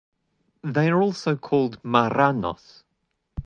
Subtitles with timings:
[0.63, 2.81] They are also called "Marranos".